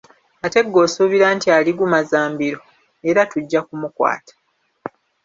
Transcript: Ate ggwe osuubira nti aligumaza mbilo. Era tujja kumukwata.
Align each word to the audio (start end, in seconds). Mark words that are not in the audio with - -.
Ate 0.45 0.59
ggwe 0.65 0.79
osuubira 0.85 1.27
nti 1.35 1.47
aligumaza 1.57 2.19
mbilo. 2.33 2.59
Era 3.09 3.21
tujja 3.31 3.59
kumukwata. 3.67 4.33